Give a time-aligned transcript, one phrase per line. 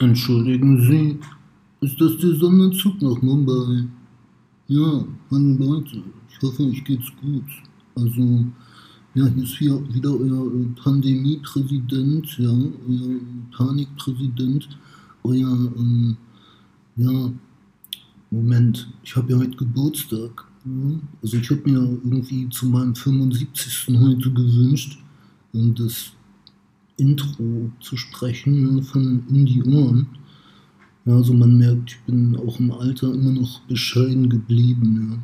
[0.00, 1.18] Entschuldigen Sie,
[1.82, 3.86] ist das der Sonderzug nach Mumbai?
[4.66, 7.44] Ja, hallo Leute, ich hoffe, euch geht's gut.
[7.94, 8.46] Also,
[9.12, 10.50] ja, hier ist hier wieder euer
[10.82, 13.20] Pandemiepräsident, ja, euer
[13.54, 14.70] Panikpräsident,
[15.22, 16.16] euer, ähm,
[16.96, 17.30] ja,
[18.30, 20.46] Moment, ich habe ja heute Geburtstag.
[20.64, 20.98] Ja?
[21.22, 23.88] Also ich habe mir irgendwie zu meinem 75.
[24.00, 24.98] heute gewünscht,
[25.52, 26.12] um das
[27.00, 30.06] Intro zu sprechen von In die Ohren.
[31.06, 35.22] Ja, also man merkt, ich bin auch im Alter immer noch bescheiden geblieben.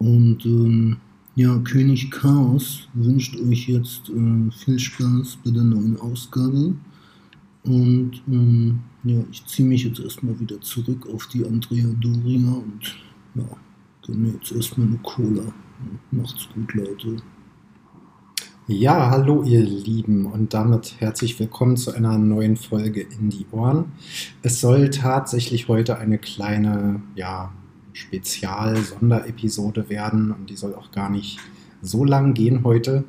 [0.00, 0.06] Ja.
[0.06, 0.96] Und ähm,
[1.36, 6.74] ja, König Chaos wünscht euch jetzt äh, viel Spaß bei der neuen Ausgabe.
[7.62, 12.96] Und ähm, ja, ich ziehe mich jetzt erstmal wieder zurück auf die Andrea Doria und
[13.34, 13.48] ja,
[14.06, 15.52] gönne jetzt erstmal eine Cola.
[16.10, 17.16] Macht's gut, Leute.
[18.72, 23.86] Ja, hallo ihr Lieben und damit herzlich willkommen zu einer neuen Folge in die Ohren.
[24.42, 27.52] Es soll tatsächlich heute eine kleine, ja,
[27.92, 31.40] Spezial-Sonderepisode werden und die soll auch gar nicht
[31.82, 33.02] so lang gehen heute.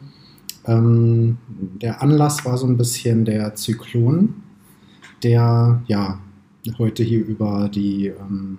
[0.66, 4.42] Ähm, der Anlass war so ein bisschen der Zyklon,
[5.22, 6.20] der ja
[6.80, 8.58] heute hier über die ähm,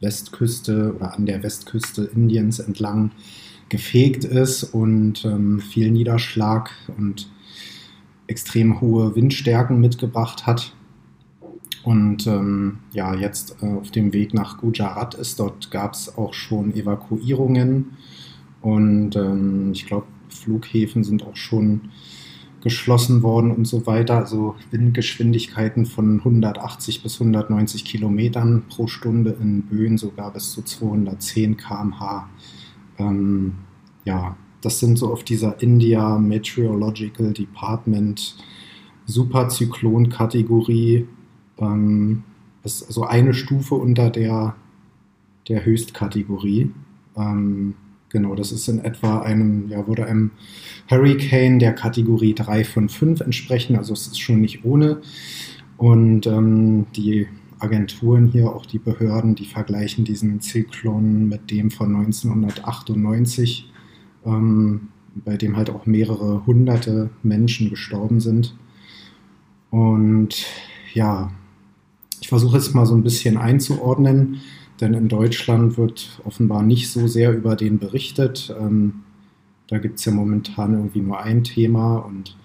[0.00, 3.10] Westküste oder an der Westküste Indiens entlang
[3.70, 7.30] gefegt ist und ähm, viel Niederschlag und
[8.26, 10.74] extrem hohe Windstärken mitgebracht hat.
[11.82, 16.34] Und ähm, ja, jetzt äh, auf dem Weg nach Gujarat ist, dort gab es auch
[16.34, 17.96] schon Evakuierungen
[18.60, 21.90] und ähm, ich glaube, Flughäfen sind auch schon
[22.62, 24.18] geschlossen worden und so weiter.
[24.18, 31.56] Also Windgeschwindigkeiten von 180 bis 190 Kilometern pro Stunde in Böen sogar bis zu 210
[31.56, 32.28] km/h
[33.00, 33.54] ähm,
[34.04, 38.36] ja, das sind so auf dieser India Meteorological Department
[39.06, 41.06] Superzyklon-Kategorie.
[41.58, 42.22] Ähm,
[42.62, 44.54] ist also eine Stufe unter der,
[45.48, 46.70] der Höchstkategorie.
[47.16, 47.74] Ähm,
[48.10, 50.32] genau, das ist in etwa einem, ja, würde einem
[50.90, 53.76] Hurricane der Kategorie 3 von 5 entsprechen.
[53.76, 55.00] Also es ist schon nicht ohne.
[55.78, 57.26] Und ähm, die
[57.60, 63.70] Agenturen hier, auch die Behörden, die vergleichen diesen Zyklon mit dem von 1998,
[64.24, 68.56] ähm, bei dem halt auch mehrere hunderte Menschen gestorben sind.
[69.70, 70.46] Und
[70.94, 71.30] ja,
[72.20, 74.40] ich versuche jetzt mal so ein bisschen einzuordnen,
[74.80, 78.54] denn in Deutschland wird offenbar nicht so sehr über den berichtet.
[78.58, 79.02] Ähm,
[79.68, 82.36] da gibt es ja momentan irgendwie nur ein Thema und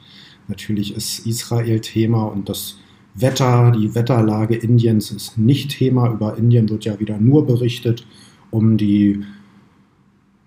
[0.47, 2.77] natürlich ist Israel Thema und das
[3.15, 6.11] Wetter, die Wetterlage Indiens ist nicht Thema.
[6.11, 8.05] Über Indien wird ja wieder nur berichtet,
[8.51, 9.23] um die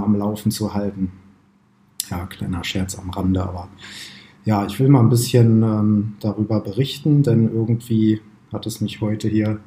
[0.00, 1.12] äh, am Laufen zu halten.
[2.10, 3.68] Ja, kleiner Scherz am Rande, aber
[4.44, 8.20] ja, ich will mal ein bisschen ähm, darüber berichten, denn irgendwie
[8.52, 9.58] hat es mich heute hier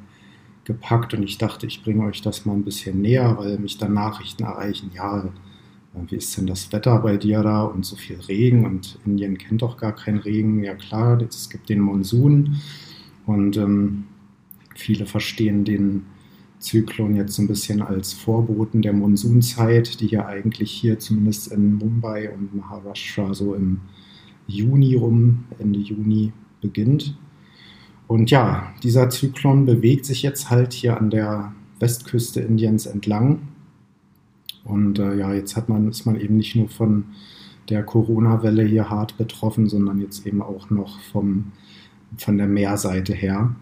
[0.64, 3.94] gepackt und ich dachte, ich bringe euch das mal ein bisschen näher, weil mich dann
[3.94, 5.28] Nachrichten erreichen, ja,
[6.08, 9.62] wie ist denn das Wetter bei dir da und so viel Regen und Indien kennt
[9.62, 10.62] doch gar keinen Regen.
[10.62, 12.56] Ja klar, es gibt den Monsun
[13.26, 14.04] und ähm,
[14.74, 16.04] viele verstehen den
[16.58, 21.74] Zyklon jetzt so ein bisschen als Vorboten der Monsunzeit, die ja eigentlich hier zumindest in
[21.74, 23.80] Mumbai und Maharashtra so im
[24.46, 27.16] Juni rum, Ende Juni beginnt.
[28.06, 33.40] Und ja, dieser Zyklon bewegt sich jetzt halt hier an der Westküste Indiens entlang
[34.68, 37.04] und äh, ja, jetzt hat man, ist man eben nicht nur von
[37.70, 41.52] der Corona-Welle hier hart betroffen, sondern jetzt eben auch noch vom,
[42.16, 43.54] von der Meerseite her.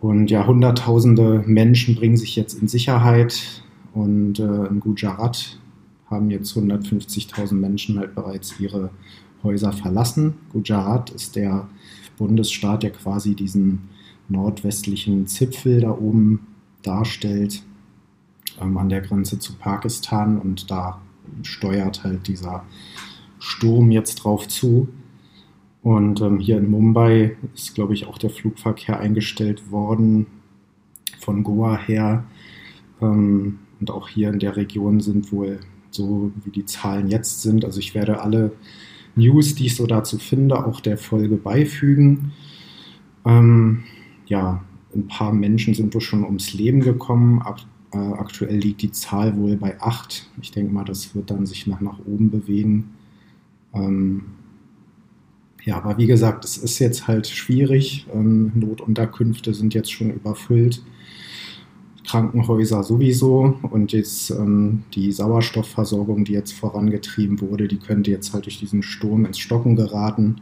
[0.00, 3.62] Und ja, Hunderttausende Menschen bringen sich jetzt in Sicherheit
[3.94, 5.58] und äh, in Gujarat
[6.06, 8.90] haben jetzt 150.000 Menschen halt bereits ihre
[9.42, 10.34] Häuser verlassen.
[10.52, 11.68] Gujarat ist der
[12.16, 13.88] Bundesstaat, der quasi diesen
[14.28, 16.40] nordwestlichen Zipfel da oben
[16.82, 17.62] darstellt
[18.60, 21.00] ähm, an der Grenze zu Pakistan und da
[21.42, 22.64] steuert halt dieser
[23.38, 24.88] Sturm jetzt drauf zu.
[25.82, 30.26] Und ähm, hier in Mumbai ist, glaube ich, auch der Flugverkehr eingestellt worden
[31.20, 32.24] von Goa her.
[33.00, 35.60] Ähm, und auch hier in der Region sind wohl
[35.90, 37.64] so, wie die Zahlen jetzt sind.
[37.64, 38.52] Also ich werde alle
[39.14, 42.32] News, die ich so dazu finde, auch der Folge beifügen.
[43.24, 43.84] Ähm,
[44.26, 44.62] ja,
[44.94, 47.40] ein paar Menschen sind wohl schon ums Leben gekommen.
[47.42, 47.60] Ab
[47.92, 50.28] äh, aktuell liegt die Zahl wohl bei 8.
[50.42, 52.90] Ich denke mal, das wird dann sich nach, nach oben bewegen.
[53.74, 54.22] Ähm,
[55.64, 58.06] ja, aber wie gesagt, es ist jetzt halt schwierig.
[58.14, 60.82] Ähm, Notunterkünfte sind jetzt schon überfüllt.
[62.06, 68.46] Krankenhäuser sowieso und jetzt ähm, die Sauerstoffversorgung, die jetzt vorangetrieben wurde, die könnte jetzt halt
[68.46, 70.40] durch diesen Sturm ins Stocken geraten.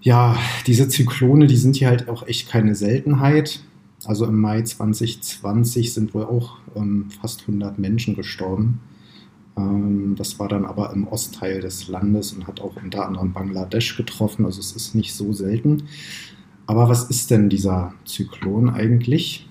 [0.00, 0.36] Ja,
[0.66, 3.60] diese Zyklone, die sind hier halt auch echt keine Seltenheit.
[4.06, 8.80] Also im Mai 2020 sind wohl auch ähm, fast 100 Menschen gestorben.
[9.56, 13.96] Ähm, das war dann aber im Ostteil des Landes und hat auch unter anderem Bangladesch
[13.96, 14.44] getroffen.
[14.44, 15.84] Also es ist nicht so selten.
[16.66, 19.48] Aber was ist denn dieser Zyklon eigentlich?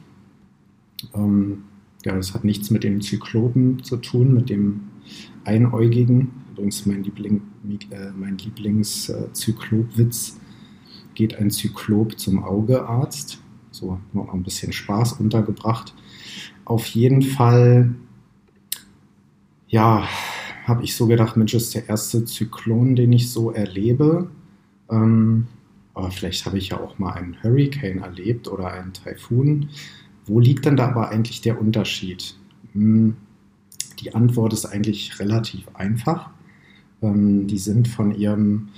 [1.14, 1.64] Ähm,
[2.06, 4.82] ja, das hat nichts mit dem Zyklopen zu tun, mit dem
[5.46, 6.32] Einäugigen.
[6.52, 7.42] Übrigens mein, Liebling,
[7.92, 10.40] äh, mein Lieblingszyklopwitz.
[11.16, 13.43] Geht ein Zyklop zum Augearzt?
[13.74, 15.96] So noch ein bisschen Spaß untergebracht.
[16.64, 17.94] Auf jeden Fall,
[19.68, 20.08] ja,
[20.66, 24.30] habe ich so gedacht, Mensch, ist der erste Zyklon, den ich so erlebe.
[24.90, 25.48] Ähm,
[25.96, 29.70] aber vielleicht habe ich ja auch mal einen Hurricane erlebt oder einen Taifun.
[30.26, 32.36] Wo liegt denn da aber eigentlich der Unterschied?
[32.74, 33.16] Hm,
[34.00, 36.30] die Antwort ist eigentlich relativ einfach.
[37.02, 38.70] Ähm, die sind von ihrem,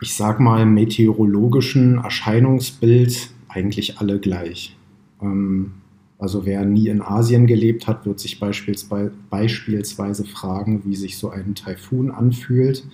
[0.00, 4.76] ich sag mal, meteorologischen Erscheinungsbild eigentlich alle gleich.
[5.22, 5.72] Ähm,
[6.18, 11.54] also wer nie in Asien gelebt hat, wird sich beispielsweise fragen, wie sich so ein
[11.54, 12.84] Taifun anfühlt.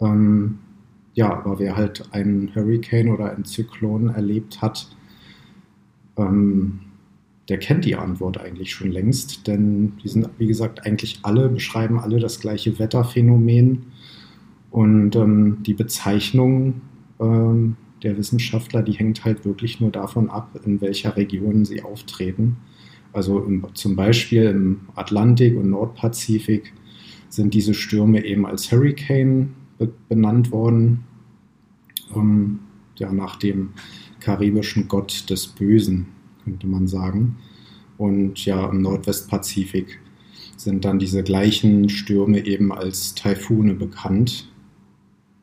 [0.00, 0.58] Ähm,
[1.14, 4.88] ja, aber wer halt einen Hurricane oder einen Zyklon erlebt hat,
[6.16, 6.80] ähm,
[7.48, 11.98] der kennt die Antwort eigentlich schon längst, denn die sind, wie gesagt, eigentlich alle, beschreiben
[11.98, 13.86] alle das gleiche Wetterphänomen
[14.70, 16.80] und ähm, die Bezeichnung
[17.20, 22.56] ähm, der Wissenschaftler, die hängt halt wirklich nur davon ab, in welcher Region sie auftreten.
[23.12, 26.72] Also im, zum Beispiel im Atlantik und Nordpazifik
[27.28, 31.04] sind diese Stürme eben als Hurricane be benannt worden,
[32.14, 32.60] ähm,
[32.96, 33.70] ja, nach dem
[34.20, 36.06] karibischen Gott des Bösen,
[36.44, 37.36] könnte man sagen.
[37.98, 40.00] Und ja, im Nordwestpazifik
[40.56, 44.48] sind dann diese gleichen Stürme eben als Taifune bekannt.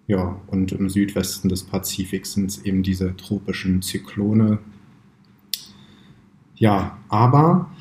[0.07, 4.59] Ja, und im Südwesten des Pazifiks sind es eben diese tropischen Zyklone.
[6.55, 7.71] Ja, aber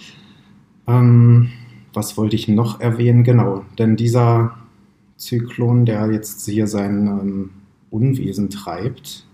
[0.86, 1.50] ähm,
[1.92, 3.24] was wollte ich noch erwähnen?
[3.24, 4.56] Genau, denn dieser
[5.16, 7.50] Zyklon, der jetzt hier sein ähm,
[7.90, 9.26] Unwesen treibt,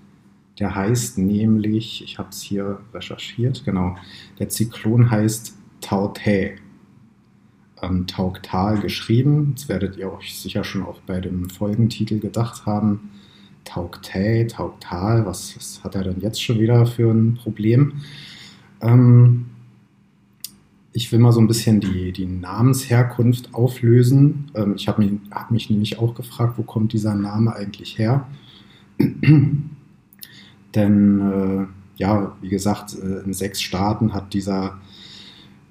[0.59, 3.97] der heißt nämlich, ich habe es hier recherchiert, genau,
[4.39, 6.57] der Zyklon heißt Taute
[7.83, 9.53] ähm, Tauktal geschrieben.
[9.55, 13.11] Das werdet ihr euch sicher schon auch bei dem Folgentitel gedacht haben.
[13.65, 17.95] Tauktä, Tauktal, was, was hat er denn jetzt schon wieder für ein Problem?
[18.81, 19.47] Ähm,
[20.93, 24.51] ich will mal so ein bisschen die, die Namensherkunft auflösen.
[24.55, 28.27] Ähm, ich habe mich, hab mich nämlich auch gefragt, wo kommt dieser Name eigentlich her?
[30.75, 34.79] Denn, äh, ja, wie gesagt, äh, in sechs Staaten hat dieser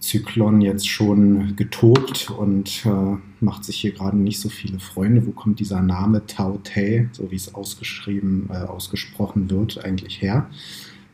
[0.05, 5.25] Zyklon jetzt schon getobt und äh, macht sich hier gerade nicht so viele Freunde.
[5.25, 10.47] Wo kommt dieser Name Tao Te, so wie es ausgeschrieben, äh, ausgesprochen wird, eigentlich her?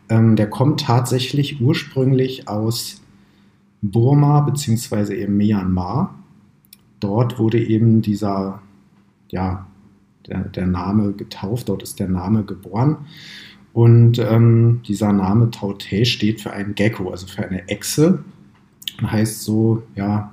[0.10, 3.02] Ähm, der kommt tatsächlich ursprünglich aus
[3.82, 5.16] Burma bzw.
[5.22, 6.20] eben Myanmar.
[7.00, 8.62] Dort wurde eben dieser,
[9.30, 9.68] ja,
[10.28, 12.98] der, der Name getauft, dort ist der Name geboren.
[13.72, 18.24] Und ähm, dieser Name Tao Te steht für einen Gecko, also für eine Echse
[19.10, 20.32] heißt so, ja,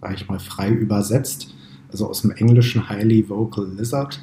[0.00, 1.54] sage ich mal, frei übersetzt,
[1.90, 4.20] also aus dem Englischen Highly Vocal Lizard,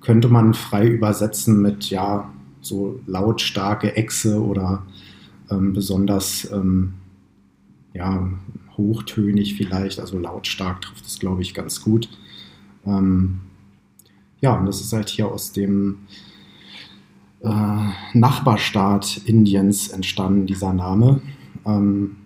[0.00, 2.30] könnte man frei übersetzen mit, ja,
[2.60, 4.84] so lautstarke Echse oder
[5.50, 6.94] ähm, besonders, ähm,
[7.94, 8.28] ja,
[8.76, 12.08] hochtönig vielleicht, also lautstark trifft es, glaube ich, ganz gut.
[12.84, 13.40] Ähm,
[14.40, 15.98] ja, und das ist halt hier aus dem
[17.40, 21.20] äh, Nachbarstaat Indiens entstanden, dieser Name.
[21.64, 22.16] Ähm,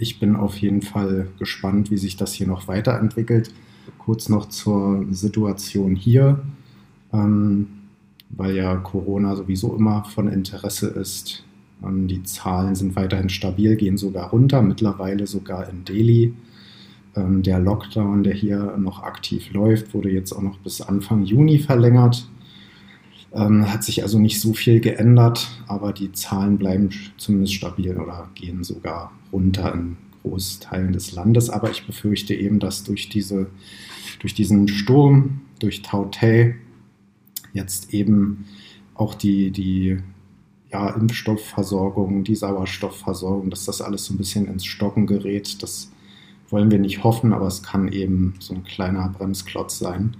[0.00, 3.52] ich bin auf jeden Fall gespannt, wie sich das hier noch weiterentwickelt.
[3.98, 6.40] Kurz noch zur Situation hier,
[7.12, 7.66] ähm,
[8.30, 11.44] weil ja Corona sowieso immer von Interesse ist.
[11.84, 16.32] Ähm, die Zahlen sind weiterhin stabil, gehen sogar runter, mittlerweile sogar in Delhi.
[17.14, 21.58] Ähm, der Lockdown, der hier noch aktiv läuft, wurde jetzt auch noch bis Anfang Juni
[21.58, 22.26] verlängert.
[23.32, 28.28] Ähm, hat sich also nicht so viel geändert, aber die Zahlen bleiben zumindest stabil oder
[28.34, 31.48] gehen sogar runter in Großteilen des Landes.
[31.48, 33.46] Aber ich befürchte eben, dass durch, diese,
[34.18, 36.56] durch diesen Sturm, durch Tautei,
[37.52, 38.46] jetzt eben
[38.94, 39.98] auch die, die
[40.72, 45.62] ja, Impfstoffversorgung, die Sauerstoffversorgung, dass das alles so ein bisschen ins Stocken gerät.
[45.62, 45.90] Das
[46.48, 50.16] wollen wir nicht hoffen, aber es kann eben so ein kleiner Bremsklotz sein.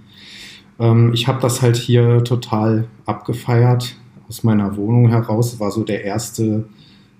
[0.81, 3.95] Ähm, ich habe das halt hier total abgefeiert
[4.27, 5.59] aus meiner Wohnung heraus.
[5.59, 6.65] War so der erste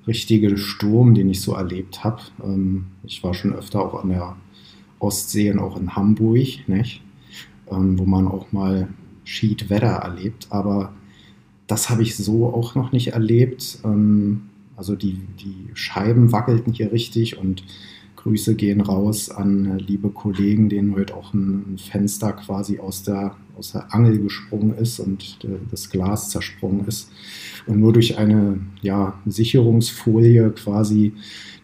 [0.07, 2.21] richtige Sturm, den ich so erlebt habe.
[2.43, 4.35] Ähm, ich war schon öfter auch an der
[4.99, 7.01] Ostsee und auch in Hamburg, nicht?
[7.69, 8.89] Ähm, wo man auch mal
[9.23, 10.47] Schiedwetter erlebt.
[10.49, 10.91] Aber
[11.67, 13.79] das habe ich so auch noch nicht erlebt.
[13.85, 17.63] Ähm, also die, die Scheiben wackelten hier richtig und
[18.23, 23.35] Grüße gehen raus an äh, liebe Kollegen, denen heute auch ein Fenster quasi aus der,
[23.57, 27.11] aus der Angel gesprungen ist und äh, das Glas zersprungen ist.
[27.65, 31.13] Und nur durch eine ja, Sicherungsfolie quasi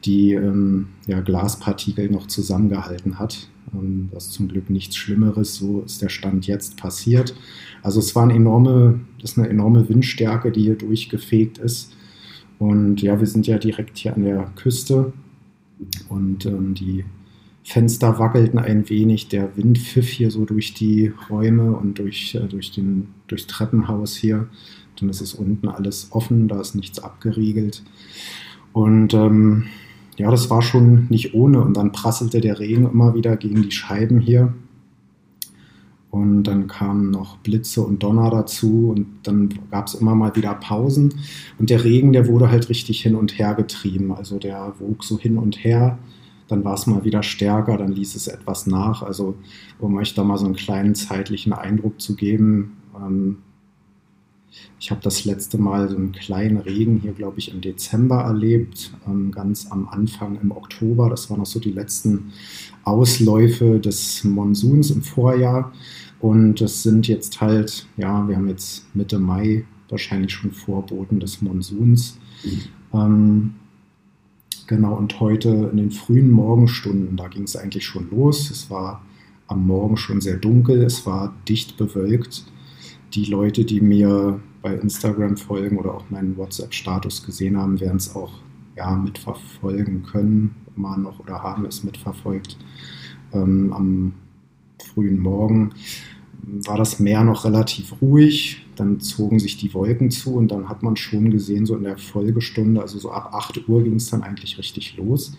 [0.03, 3.49] die ähm, ja, Glaspartikel noch zusammengehalten hat.
[3.73, 7.35] Ähm, das ist zum Glück nichts Schlimmeres, so ist der Stand jetzt passiert.
[7.83, 11.93] Also es war eine enorme, das ist eine enorme Windstärke, die hier durchgefegt ist.
[12.59, 15.13] Und ja, wir sind ja direkt hier an der Küste
[16.10, 17.05] und ähm, die
[17.63, 22.48] Fenster wackelten ein wenig, der Wind pfiff hier so durch die Räume und durch, äh,
[22.48, 24.48] durch den, durchs Treppenhaus hier.
[24.98, 27.84] Dann ist es unten alles offen, da ist nichts abgeriegelt.
[28.72, 29.65] Und ähm,
[30.15, 31.62] ja, das war schon nicht ohne.
[31.62, 34.53] Und dann prasselte der Regen immer wieder gegen die Scheiben hier.
[36.09, 40.53] Und dann kamen noch Blitze und Donner dazu und dann gab es immer mal wieder
[40.53, 41.13] Pausen.
[41.59, 44.13] Und der Regen, der wurde halt richtig hin und her getrieben.
[44.13, 45.97] Also der wog so hin und her.
[46.47, 49.03] Dann war es mal wieder stärker, dann ließ es etwas nach.
[49.03, 49.35] Also
[49.79, 53.39] um euch da mal so einen kleinen zeitlichen Eindruck zu geben, ähm,
[54.79, 58.93] ich habe das letzte Mal so einen kleinen Regen hier, glaube ich, im Dezember erlebt,
[59.07, 61.09] ähm, ganz am Anfang im Oktober.
[61.09, 62.31] Das waren noch so die letzten
[62.83, 65.73] Ausläufe des Monsuns im Vorjahr.
[66.19, 71.41] Und es sind jetzt halt, ja, wir haben jetzt Mitte Mai wahrscheinlich schon Vorboten des
[71.41, 72.19] Monsuns.
[72.43, 72.61] Mhm.
[72.93, 73.53] Ähm,
[74.67, 78.51] genau, und heute in den frühen Morgenstunden, da ging es eigentlich schon los.
[78.51, 79.01] Es war
[79.47, 82.45] am Morgen schon sehr dunkel, es war dicht bewölkt.
[83.13, 88.15] Die Leute, die mir bei Instagram folgen oder auch meinen WhatsApp-Status gesehen haben, werden es
[88.15, 88.33] auch
[88.75, 92.57] ja, mitverfolgen können, immer noch oder haben es mitverfolgt.
[93.33, 94.13] Ähm, am
[94.93, 95.73] frühen Morgen
[96.43, 100.83] war das Meer noch relativ ruhig, dann zogen sich die Wolken zu und dann hat
[100.83, 104.23] man schon gesehen, so in der Folgestunde, also so ab 8 Uhr ging es dann
[104.23, 105.33] eigentlich richtig los.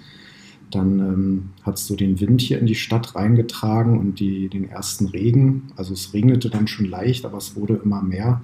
[0.70, 4.68] Dann ähm, hat es so den Wind hier in die Stadt reingetragen und die, den
[4.68, 5.72] ersten Regen.
[5.76, 8.42] Also es regnete dann schon leicht, aber es wurde immer mehr.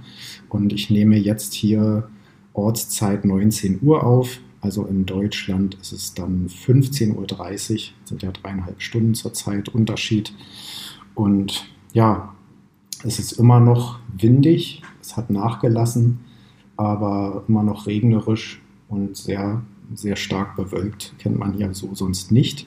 [0.48, 2.08] Und ich nehme jetzt hier
[2.54, 4.38] Ortszeit 19 Uhr auf.
[4.60, 10.32] Also in Deutschland ist es dann 15.30 Uhr, sind ja dreieinhalb Stunden zurzeit Unterschied.
[11.14, 12.34] Und ja,
[13.04, 16.20] es ist immer noch windig, es hat nachgelassen,
[16.76, 19.62] aber immer noch regnerisch und sehr
[19.94, 22.66] sehr stark bewölkt, kennt man hier so sonst nicht.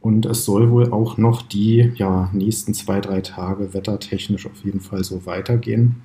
[0.00, 4.80] Und es soll wohl auch noch die ja, nächsten zwei, drei Tage wettertechnisch auf jeden
[4.80, 5.96] Fall so weitergehen.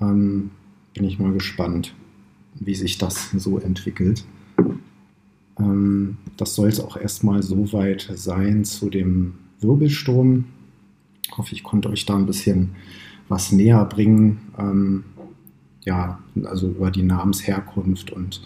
[0.00, 0.50] Ähm,
[0.94, 1.94] bin ich mal gespannt,
[2.54, 4.24] wie sich das so entwickelt.
[5.58, 10.44] Ähm, das soll es auch erstmal so weit sein zu dem Wirbelsturm.
[11.24, 12.76] Ich hoffe, ich konnte euch da ein bisschen
[13.28, 14.52] was näher bringen.
[14.56, 15.04] Ähm,
[15.86, 18.42] ja, also über die Namensherkunft und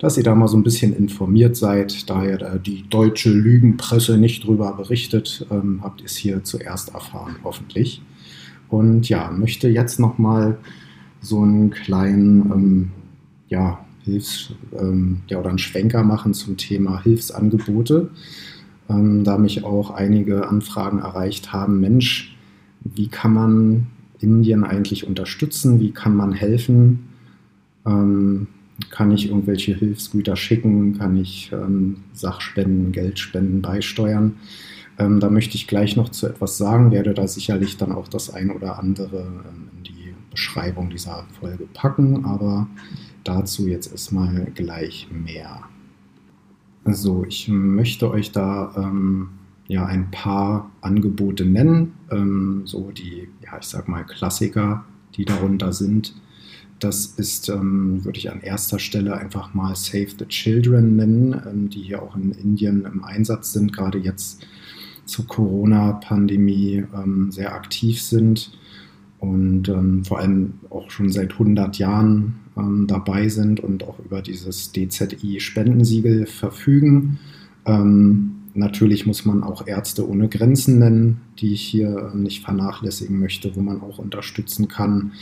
[0.00, 4.44] dass ihr da mal so ein bisschen informiert seid, da ja die deutsche Lügenpresse nicht
[4.44, 8.02] drüber berichtet, ähm, habt ihr es hier zuerst erfahren, hoffentlich.
[8.68, 10.58] Und ja, möchte jetzt nochmal
[11.20, 12.90] so einen kleinen, ähm,
[13.48, 18.10] ja, Hilfs, ähm, ja, oder einen Schwenker machen zum Thema Hilfsangebote,
[18.88, 22.36] ähm, da mich auch einige Anfragen erreicht haben, Mensch,
[22.82, 23.86] wie kann man
[24.20, 25.80] Indien eigentlich unterstützen?
[25.80, 27.08] Wie kann man helfen?
[27.86, 28.48] Ähm,
[28.90, 30.98] kann ich irgendwelche Hilfsgüter schicken?
[30.98, 34.36] Kann ich ähm, Sachspenden, Geldspenden beisteuern?
[34.98, 38.30] Ähm, da möchte ich gleich noch zu etwas sagen, werde da sicherlich dann auch das
[38.30, 42.68] ein oder andere ähm, in die Beschreibung dieser Folge packen, aber
[43.24, 45.62] dazu jetzt erstmal gleich mehr.
[46.84, 49.28] Also ich möchte euch da ähm,
[49.70, 54.84] ja ein paar Angebote nennen, ähm, so die, ja, ich sag mal, Klassiker,
[55.14, 56.14] die darunter sind.
[56.80, 61.70] Das ist, ähm, würde ich an erster Stelle einfach mal Save the Children nennen, ähm,
[61.70, 64.44] die hier auch in Indien im Einsatz sind, gerade jetzt
[65.04, 68.58] zur Corona-Pandemie ähm, sehr aktiv sind
[69.18, 74.20] und ähm, vor allem auch schon seit 100 Jahren ähm, dabei sind und auch über
[74.20, 77.20] dieses DZI-Spendensiegel verfügen.
[77.66, 83.54] Ähm, Natürlich muss man auch Ärzte ohne Grenzen nennen, die ich hier nicht vernachlässigen möchte,
[83.54, 85.12] wo man auch unterstützen kann.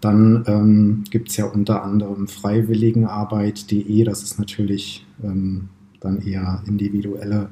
[0.00, 5.70] Dann ähm, gibt es ja unter anderem freiwilligenarbeit.de, das ist natürlich ähm,
[6.00, 7.50] dann eher individuelle,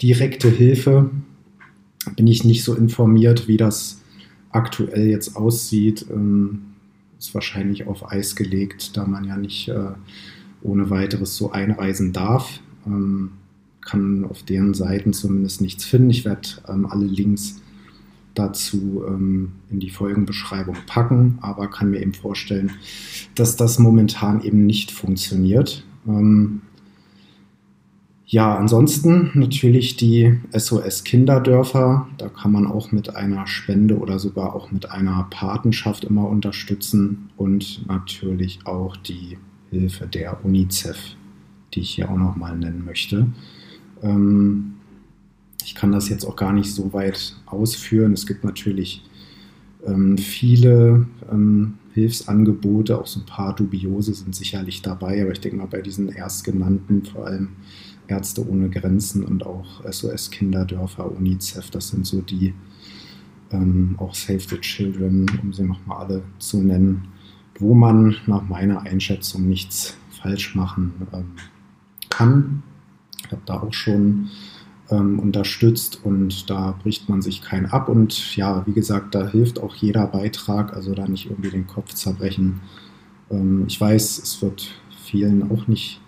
[0.00, 1.10] direkte Hilfe.
[2.16, 4.02] Bin ich nicht so informiert, wie das
[4.50, 6.06] aktuell jetzt aussieht.
[6.10, 6.62] Ähm,
[7.18, 9.92] ist wahrscheinlich auf Eis gelegt, da man ja nicht äh,
[10.62, 12.60] ohne weiteres so einreisen darf.
[12.86, 13.32] Ähm,
[13.84, 16.10] kann auf deren Seiten zumindest nichts finden.
[16.10, 17.60] Ich werde ähm, alle Links
[18.34, 22.72] dazu ähm, in die Folgenbeschreibung packen, aber kann mir eben vorstellen,
[23.34, 25.84] dass das momentan eben nicht funktioniert.
[26.06, 26.62] Ähm,
[28.26, 32.08] ja, ansonsten natürlich die SOS Kinderdörfer.
[32.18, 37.30] Da kann man auch mit einer Spende oder sogar auch mit einer Patenschaft immer unterstützen
[37.36, 39.38] und natürlich auch die
[39.70, 40.98] Hilfe der UNICEF,
[41.74, 43.28] die ich hier auch nochmal nennen möchte.
[44.02, 44.74] Ähm,
[45.64, 48.12] ich kann das jetzt auch gar nicht so weit ausführen.
[48.12, 49.02] Es gibt natürlich
[49.86, 55.58] ähm, viele ähm, Hilfsangebote, auch so ein paar dubiose sind sicherlich dabei, aber ich denke
[55.58, 57.50] mal bei diesen erstgenannten, vor allem
[58.08, 62.52] Ärzte ohne Grenzen und auch SOS Kinderdörfer, UNICEF, das sind so die,
[63.50, 67.08] ähm, auch Save the Children, um sie nochmal alle zu nennen,
[67.58, 71.26] wo man nach meiner Einschätzung nichts falsch machen ähm,
[72.10, 72.62] kann.
[73.34, 74.30] Habe da auch schon
[74.90, 77.88] ähm, unterstützt und da bricht man sich kein ab.
[77.88, 81.94] Und ja, wie gesagt, da hilft auch jeder Beitrag, also da nicht irgendwie den Kopf
[81.94, 82.60] zerbrechen.
[83.30, 84.70] Ähm, ich weiß, es wird
[85.04, 86.00] vielen auch nicht,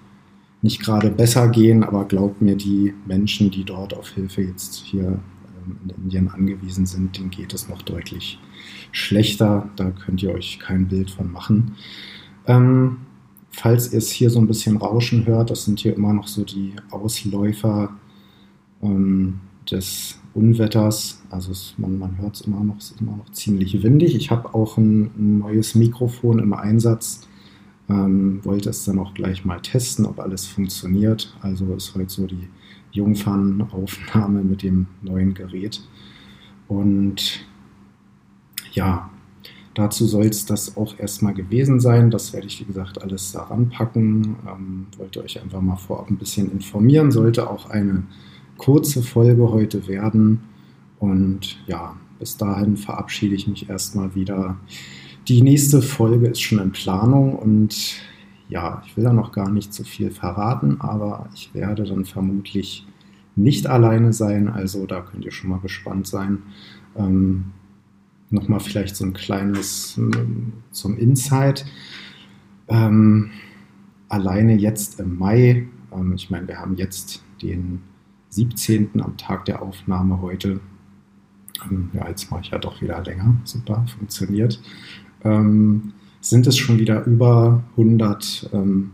[0.62, 5.18] nicht gerade besser gehen, aber glaubt mir, die Menschen, die dort auf Hilfe jetzt hier
[5.66, 8.38] ähm, in Indien angewiesen sind, denen geht es noch deutlich
[8.92, 9.68] schlechter.
[9.76, 11.76] Da könnt ihr euch kein Bild von machen.
[12.47, 12.99] Ähm,
[13.56, 16.44] falls ihr es hier so ein bisschen rauschen hört, das sind hier immer noch so
[16.44, 17.90] die Ausläufer
[18.82, 21.22] ähm, des Unwetters.
[21.30, 24.14] Also es, man, man hört es immer noch, es ist immer noch ziemlich windig.
[24.14, 27.26] Ich habe auch ein, ein, neues Mikrofon im Einsatz.
[27.88, 31.34] Ähm, wollte es dann auch gleich mal testen, ob alles funktioniert.
[31.40, 32.48] Also ist heute so die
[32.92, 35.80] Jungfernaufnahme mit dem neuen Gerät.
[36.68, 37.46] Und
[38.72, 39.08] ja,
[39.76, 42.11] dazu soll es das auch erstmal gewesen sein.
[42.11, 44.37] Das werde ich, wie gesagt, alles daran packen.
[44.47, 47.12] Ähm, wollte euch einfach mal vorab ein bisschen informieren.
[47.12, 48.02] Sollte auch eine
[48.56, 50.40] kurze Folge heute werden.
[50.99, 54.56] Und ja, bis dahin verabschiede ich mich erstmal wieder.
[55.28, 58.00] Die nächste Folge ist schon in Planung und
[58.49, 62.86] ja, ich will da noch gar nicht zu viel verraten, aber ich werde dann vermutlich
[63.34, 64.49] nicht alleine sein.
[64.49, 66.43] Also da könnt ihr schon mal gespannt sein.
[66.97, 67.47] Ähm,
[68.30, 71.65] Nochmal vielleicht so ein kleines ähm, zum Insight.
[72.69, 73.30] Ähm,
[74.08, 77.82] alleine jetzt im Mai, ähm, ich meine, wir haben jetzt den
[78.30, 79.00] 17.
[79.00, 80.60] am Tag der Aufnahme heute.
[81.71, 83.36] Ähm, ja, jetzt mache ich ja doch wieder länger.
[83.45, 84.60] Super, funktioniert.
[85.23, 88.91] Ähm, sind es schon wieder über 100 ähm,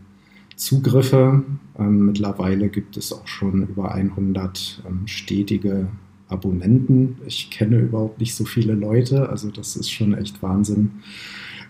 [0.56, 1.42] Zugriffe.
[1.78, 5.88] Mittlerweile gibt es auch schon über 100 ähm, stetige
[6.32, 7.18] Abonnenten.
[7.26, 10.90] Ich kenne überhaupt nicht so viele Leute, also das ist schon echt Wahnsinn.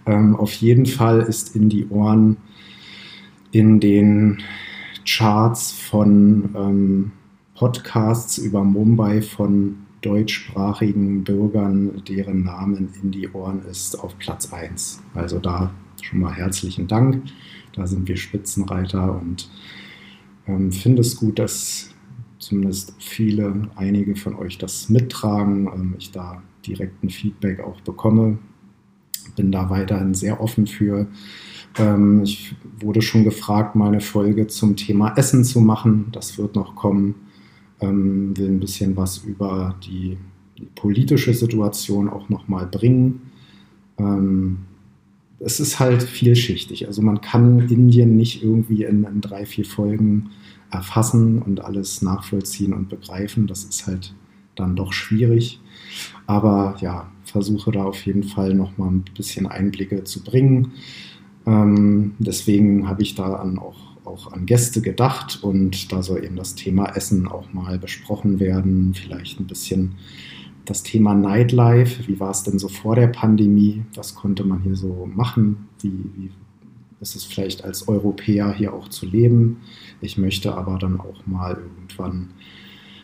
[0.07, 2.37] Ähm, auf jeden Fall ist in die Ohren
[3.51, 4.39] in den
[5.05, 7.11] Charts von
[7.55, 15.01] Podcasts über Mumbai von deutschsprachigen Bürgern, deren Namen in die Ohren ist, auf Platz 1.
[15.15, 15.73] Also da
[16.03, 17.23] schon mal herzlichen Dank.
[17.75, 19.49] Da sind wir Spitzenreiter und
[20.47, 21.92] ähm, finde es gut, dass
[22.43, 25.67] zumindest viele, einige von euch das mittragen.
[25.67, 28.39] Ähm, ich da direkten Feedback auch bekomme.
[29.37, 31.07] Bin da weiterhin sehr offen für.
[31.79, 36.09] Ähm, ich wurde schon gefragt, meine Folge zum Thema Essen zu machen.
[36.13, 37.15] Das wird noch kommen
[37.83, 40.17] ähm, will ein bisschen was über die,
[40.77, 43.33] politische Situation auch nochmal bringen.
[43.99, 44.59] Ähm,
[45.45, 46.87] es ist halt vielschichtig.
[46.87, 50.31] Also man kann Indien nicht irgendwie in, in, drei, vier Folgen
[50.71, 53.47] erfassen und alles nachvollziehen und begreifen.
[53.47, 54.15] Das ist halt
[54.55, 55.61] dann doch schwierig.
[56.27, 60.73] Aber ja, versuche da auf jeden Fall nochmal ein bisschen Einblicke zu bringen.
[61.47, 66.37] Ähm, deswegen habe ich da an auch auch an Gäste gedacht und da soll eben
[66.37, 68.95] das Thema Essen auch mal besprochen werden.
[68.95, 69.95] Vielleicht ein bisschen
[70.65, 72.07] das Thema Nightlife.
[72.07, 73.85] Wie war es denn so vor der Pandemie?
[73.95, 75.69] Was konnte man hier so machen?
[75.81, 76.31] Wie, wie
[77.01, 79.59] ist es vielleicht als Europäer hier auch zu leben?
[80.01, 82.31] Ich möchte aber dann auch mal irgendwann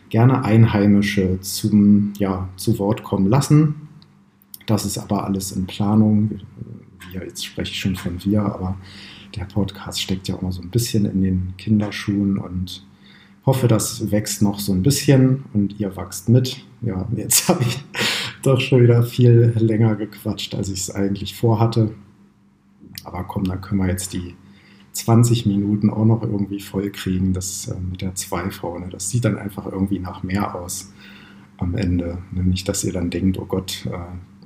[0.09, 3.75] gerne Einheimische zum, ja, zu Wort kommen lassen.
[4.65, 6.41] Das ist aber alles in Planung.
[7.11, 8.77] Wir, jetzt spreche ich schon von wir, aber
[9.35, 12.85] der Podcast steckt ja auch noch so ein bisschen in den Kinderschuhen und
[13.45, 16.65] hoffe, das wächst noch so ein bisschen und ihr wachst mit.
[16.81, 17.83] Ja, jetzt habe ich
[18.43, 21.93] doch schon wieder viel länger gequatscht, als ich es eigentlich vorhatte.
[23.03, 24.35] Aber komm, dann können wir jetzt die
[24.93, 28.89] 20 Minuten auch noch irgendwie voll kriegen, das äh, mit der 2 vorne.
[28.89, 30.91] Das sieht dann einfach irgendwie nach mehr aus
[31.57, 32.19] am Ende.
[32.31, 33.97] Nicht, dass ihr dann denkt, oh Gott, äh,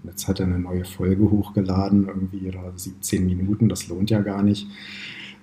[0.04, 4.44] Jetzt hat er eine neue Folge hochgeladen, irgendwie oder 17 Minuten, das lohnt ja gar
[4.44, 4.68] nicht.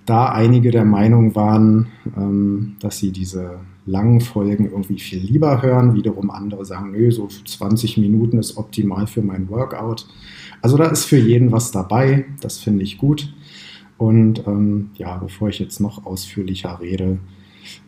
[0.05, 1.87] Da einige der Meinung waren,
[2.17, 5.95] ähm, dass sie diese langen Folgen irgendwie viel lieber hören.
[5.95, 10.07] Wiederum andere sagen, nö, so 20 Minuten ist optimal für mein Workout.
[10.61, 12.25] Also da ist für jeden was dabei.
[12.41, 13.33] Das finde ich gut.
[13.97, 17.19] Und ähm, ja, bevor ich jetzt noch ausführlicher rede,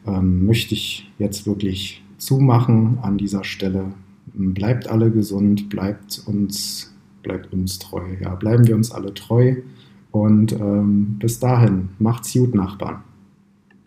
[0.05, 3.93] ähm, möchte ich jetzt wirklich zumachen an dieser Stelle.
[4.33, 8.03] Bleibt alle gesund, bleibt uns, bleibt uns treu.
[8.21, 9.55] Ja, bleiben wir uns alle treu.
[10.13, 13.01] Und ähm, bis dahin, macht's gut, Nachbarn.